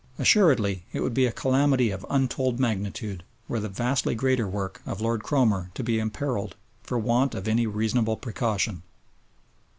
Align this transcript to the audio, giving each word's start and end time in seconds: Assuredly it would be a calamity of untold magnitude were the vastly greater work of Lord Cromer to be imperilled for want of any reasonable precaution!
Assuredly 0.17 0.83
it 0.93 1.01
would 1.03 1.13
be 1.13 1.27
a 1.27 1.31
calamity 1.31 1.91
of 1.91 2.03
untold 2.09 2.59
magnitude 2.59 3.23
were 3.47 3.59
the 3.59 3.69
vastly 3.69 4.15
greater 4.15 4.47
work 4.47 4.81
of 4.83 4.99
Lord 4.99 5.21
Cromer 5.21 5.69
to 5.75 5.83
be 5.83 5.99
imperilled 5.99 6.55
for 6.81 6.97
want 6.97 7.35
of 7.35 7.47
any 7.47 7.67
reasonable 7.67 8.17
precaution! 8.17 8.81